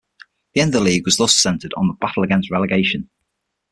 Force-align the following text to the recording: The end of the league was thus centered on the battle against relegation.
The 0.55 0.61
end 0.61 0.69
of 0.73 0.79
the 0.79 0.81
league 0.87 1.05
was 1.05 1.17
thus 1.17 1.37
centered 1.37 1.75
on 1.77 1.85
the 1.85 1.93
battle 1.93 2.23
against 2.23 2.49
relegation. 2.49 3.07